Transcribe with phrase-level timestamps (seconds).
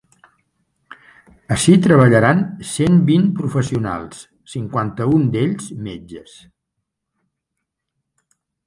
[1.55, 6.37] Ací treballaran cent vint professionals, cinquanta-un d’ells metges.